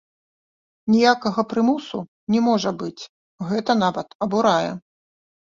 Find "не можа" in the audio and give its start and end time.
2.37-2.71